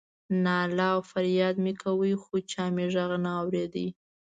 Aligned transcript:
ناله 0.45 0.87
او 0.93 0.99
فریاد 1.11 1.55
مې 1.63 1.73
کاوه 1.81 2.09
خو 2.23 2.35
چا 2.51 2.63
مې 2.75 2.85
غږ 2.93 3.11
نه 3.23 3.31
اورېده. 3.41 3.85